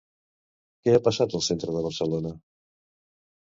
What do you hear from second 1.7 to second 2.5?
de Barcelona?